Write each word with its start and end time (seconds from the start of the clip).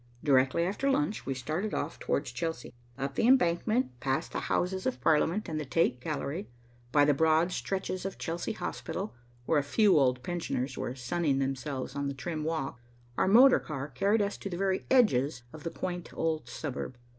Directly 0.23 0.63
after 0.65 0.89
lunch 0.89 1.27
we 1.27 1.35
started 1.35 1.75
off 1.75 1.99
towards 1.99 2.31
Chelsea. 2.31 2.73
Up 2.97 3.13
the 3.13 3.27
embankment, 3.27 3.99
past 3.99 4.31
the 4.31 4.39
Houses 4.39 4.87
of 4.87 4.99
Parliament 4.99 5.47
and 5.47 5.59
the 5.59 5.63
Tate 5.63 5.99
Gallery, 6.01 6.49
by 6.91 7.05
the 7.05 7.13
broad 7.13 7.51
stretches 7.51 8.03
of 8.03 8.17
Chelsea 8.17 8.53
Hospital 8.53 9.13
where 9.45 9.59
a 9.59 9.63
few 9.63 9.99
old 9.99 10.23
pensioners 10.23 10.75
were 10.75 10.95
sunning 10.95 11.37
themselves 11.37 11.95
on 11.95 12.07
the 12.07 12.15
trim 12.15 12.43
walks, 12.43 12.81
our 13.15 13.27
motor 13.27 13.59
car 13.59 13.89
carried 13.89 14.23
us 14.23 14.37
to 14.37 14.49
the 14.49 14.57
very 14.57 14.87
edges 14.89 15.43
of 15.53 15.61
the 15.63 15.69
quaint 15.69 16.11
old 16.15 16.49
suburb. 16.49 16.97